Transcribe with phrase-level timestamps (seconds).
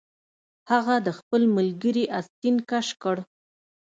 [0.71, 3.17] هغه د خپل ملګري آستین کش کړ